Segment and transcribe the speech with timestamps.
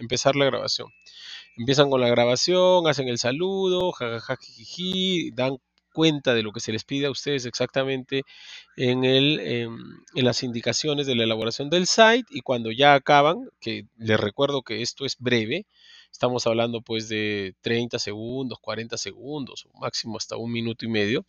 [0.00, 0.88] empezar la grabación.
[1.56, 5.58] Empiezan con la grabación, hacen el saludo, jajaja, jijiji, dan
[5.92, 8.22] cuenta de lo que se les pide a ustedes exactamente
[8.76, 9.78] en, el, em,
[10.14, 14.62] en las indicaciones de la elaboración del site y cuando ya acaban, que les recuerdo
[14.62, 15.66] que esto es breve,
[16.12, 21.24] estamos hablando pues de 30 segundos, 40 segundos, máximo hasta un minuto y medio,